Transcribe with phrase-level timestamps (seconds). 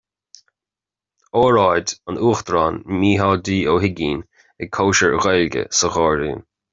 [1.41, 4.25] Óráid an Uachtaráin, Micheál D Ó hUigínn
[4.63, 6.43] ag Cóisir Ghaeilge sa Ghairdín